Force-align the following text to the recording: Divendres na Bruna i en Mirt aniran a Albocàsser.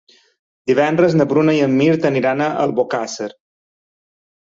Divendres 0.71 1.17
na 1.19 1.27
Bruna 1.35 1.55
i 1.59 1.63
en 1.67 1.77
Mirt 1.83 2.09
aniran 2.13 2.45
a 2.49 2.51
Albocàsser. 2.67 3.33